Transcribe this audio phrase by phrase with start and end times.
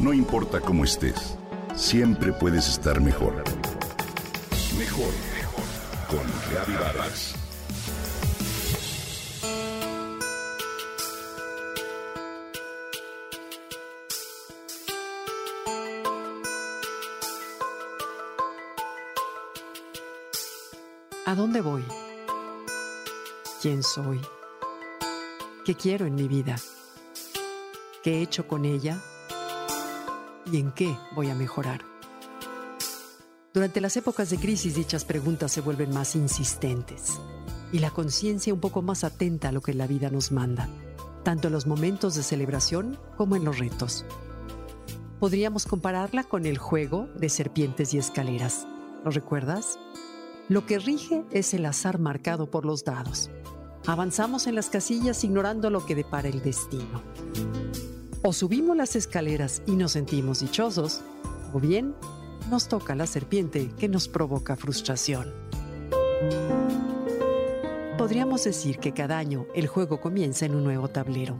[0.00, 1.36] No importa cómo estés,
[1.76, 3.44] siempre puedes estar mejor.
[4.78, 5.64] Mejor, mejor.
[6.08, 7.34] Con Reavivadas.
[21.26, 21.84] ¿A dónde voy?
[23.60, 24.18] ¿Quién soy?
[25.66, 26.56] ¿Qué quiero en mi vida?
[28.02, 28.98] ¿Qué he hecho con ella?
[30.52, 31.82] ¿Y en qué voy a mejorar?
[33.54, 37.20] Durante las épocas de crisis dichas preguntas se vuelven más insistentes
[37.72, 40.68] y la conciencia un poco más atenta a lo que la vida nos manda,
[41.22, 44.04] tanto en los momentos de celebración como en los retos.
[45.20, 48.66] Podríamos compararla con el juego de serpientes y escaleras.
[49.04, 49.78] ¿Lo recuerdas?
[50.48, 53.30] Lo que rige es el azar marcado por los dados.
[53.86, 57.02] Avanzamos en las casillas ignorando lo que depara el destino.
[58.22, 61.00] O subimos las escaleras y nos sentimos dichosos,
[61.54, 61.94] o bien
[62.50, 65.32] nos toca la serpiente que nos provoca frustración.
[67.96, 71.38] Podríamos decir que cada año el juego comienza en un nuevo tablero.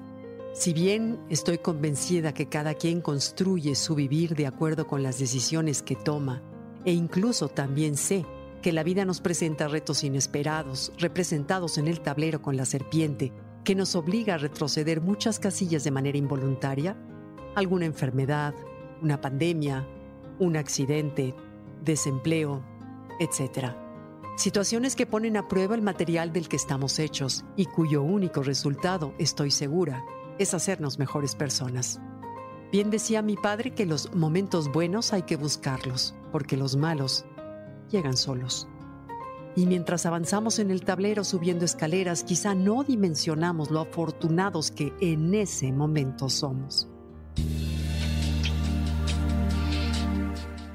[0.55, 5.83] Si bien estoy convencida que cada quien construye su vivir de acuerdo con las decisiones
[5.83, 6.43] que toma,
[6.87, 8.25] e incluso también sé
[8.63, 13.33] que la vida nos presenta retos inesperados, representados en el tablero con la serpiente,
[13.65, 16.97] que nos obliga a retroceder muchas casillas de manera involuntaria,
[17.55, 18.55] alguna enfermedad,
[19.03, 19.87] una pandemia,
[20.39, 21.35] un accidente,
[21.85, 22.63] desempleo,
[23.19, 23.75] etc.
[24.37, 29.15] Situaciones que ponen a prueba el material del que estamos hechos y cuyo único resultado,
[29.19, 30.03] estoy segura,
[30.39, 32.01] es hacernos mejores personas.
[32.73, 37.27] Bien decía mi padre que los momentos buenos hay que buscarlos, porque los malos
[37.91, 38.69] llegan solos.
[39.57, 45.35] Y mientras avanzamos en el tablero subiendo escaleras, quizá no dimensionamos lo afortunados que en
[45.35, 46.89] ese momento somos.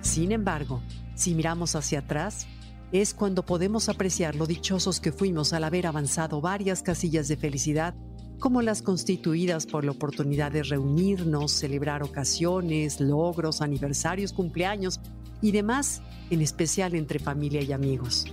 [0.01, 0.81] Sin embargo,
[1.15, 2.47] si miramos hacia atrás,
[2.91, 7.95] es cuando podemos apreciar lo dichosos que fuimos al haber avanzado varias casillas de felicidad,
[8.39, 14.99] como las constituidas por la oportunidad de reunirnos, celebrar ocasiones, logros, aniversarios, cumpleaños
[15.41, 18.25] y demás, en especial entre familia y amigos.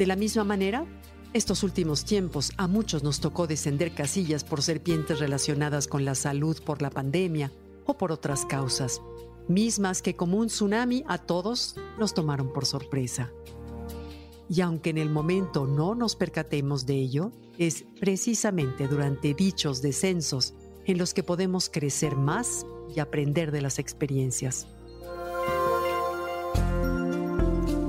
[0.00, 0.86] De la misma manera,
[1.34, 6.56] estos últimos tiempos a muchos nos tocó descender casillas por serpientes relacionadas con la salud
[6.64, 7.52] por la pandemia
[7.84, 9.02] o por otras causas,
[9.46, 13.30] mismas que como un tsunami a todos nos tomaron por sorpresa.
[14.48, 20.54] Y aunque en el momento no nos percatemos de ello, es precisamente durante dichos descensos
[20.86, 22.64] en los que podemos crecer más
[22.96, 24.66] y aprender de las experiencias.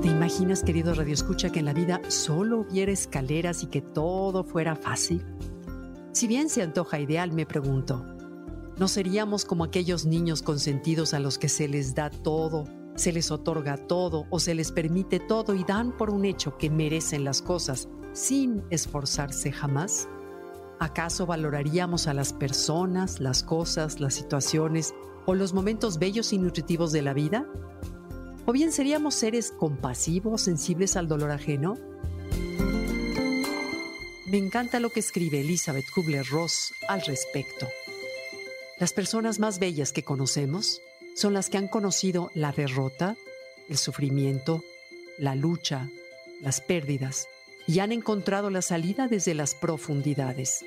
[0.02, 4.42] ¿Te imaginas, querido Radio Escucha, que en la vida solo hubiera escaleras y que todo
[4.42, 5.24] fuera fácil?
[6.10, 8.04] Si bien se antoja ideal, me pregunto,
[8.76, 12.64] ¿no seríamos como aquellos niños consentidos a los que se les da todo,
[12.96, 16.68] se les otorga todo o se les permite todo y dan por un hecho que
[16.68, 20.08] merecen las cosas sin esforzarse jamás?
[20.80, 24.94] ¿Acaso valoraríamos a las personas, las cosas, las situaciones
[25.26, 27.46] o los momentos bellos y nutritivos de la vida?
[28.44, 31.78] ¿O bien seríamos seres compasivos, sensibles al dolor ajeno?
[34.26, 37.68] Me encanta lo que escribe Elizabeth Kubler-Ross al respecto.
[38.80, 40.80] Las personas más bellas que conocemos
[41.14, 43.16] son las que han conocido la derrota,
[43.68, 44.64] el sufrimiento,
[45.18, 45.88] la lucha,
[46.40, 47.28] las pérdidas
[47.68, 50.64] y han encontrado la salida desde las profundidades.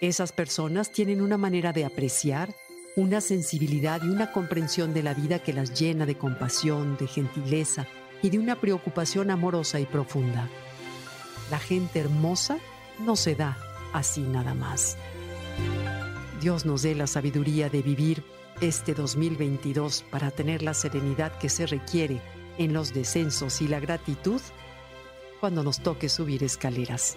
[0.00, 2.54] Esas personas tienen una manera de apreciar,
[2.96, 7.86] una sensibilidad y una comprensión de la vida que las llena de compasión, de gentileza
[8.22, 10.48] y de una preocupación amorosa y profunda.
[11.50, 12.58] La gente hermosa
[12.98, 13.56] no se da
[13.92, 14.96] así nada más.
[16.40, 18.24] Dios nos dé la sabiduría de vivir
[18.60, 22.20] este 2022 para tener la serenidad que se requiere
[22.58, 24.40] en los descensos y la gratitud
[25.40, 27.16] cuando nos toque subir escaleras.